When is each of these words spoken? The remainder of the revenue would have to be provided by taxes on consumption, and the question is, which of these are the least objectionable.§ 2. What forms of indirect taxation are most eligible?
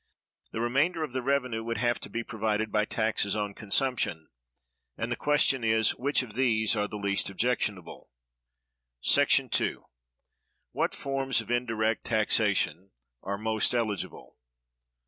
The 0.51 0.59
remainder 0.59 1.03
of 1.03 1.11
the 1.13 1.21
revenue 1.21 1.63
would 1.63 1.77
have 1.77 1.99
to 1.99 2.09
be 2.09 2.23
provided 2.23 2.71
by 2.71 2.85
taxes 2.85 3.35
on 3.35 3.53
consumption, 3.53 4.29
and 4.97 5.11
the 5.11 5.15
question 5.15 5.63
is, 5.63 5.91
which 5.91 6.23
of 6.23 6.33
these 6.33 6.75
are 6.75 6.87
the 6.87 6.97
least 6.97 7.29
objectionable.§ 7.29 8.09
2. 9.51 9.85
What 10.71 10.95
forms 10.95 11.39
of 11.39 11.51
indirect 11.51 12.05
taxation 12.05 12.93
are 13.21 13.37
most 13.37 13.75
eligible? 13.75 14.39